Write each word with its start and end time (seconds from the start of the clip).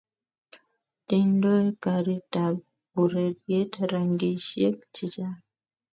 ting'doi 1.07 1.65
karitab 1.83 2.55
ureriet 3.01 3.71
rangisiek 3.91 4.75
che 4.93 5.05
chang' 5.13 5.41